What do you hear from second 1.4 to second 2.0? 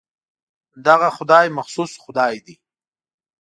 مخصوص